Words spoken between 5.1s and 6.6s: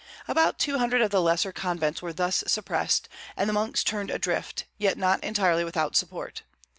entirely without support.